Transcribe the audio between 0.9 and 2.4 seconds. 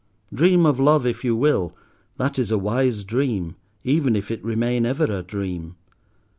if you will; that